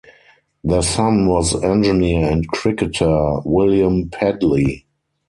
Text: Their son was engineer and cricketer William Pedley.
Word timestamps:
Their 0.63 0.81
son 0.81 1.27
was 1.27 1.63
engineer 1.63 2.27
and 2.31 2.47
cricketer 2.47 3.39
William 3.45 4.09
Pedley. 4.09 4.87